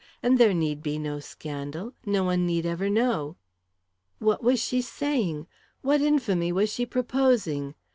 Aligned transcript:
And 0.23 0.39
there 0.39 0.55
need 0.55 0.81
be 0.81 0.97
no 0.97 1.19
scandal. 1.19 1.93
No 2.07 2.23
one 2.23 2.43
need 2.47 2.65
ever 2.65 2.89
know!" 2.89 3.35
What 4.17 4.41
was 4.43 4.59
she 4.59 4.81
saying? 4.81 5.45
What 5.83 6.01
infamy 6.01 6.51
was 6.51 6.73
she 6.73 6.87
proposing? 6.87 7.75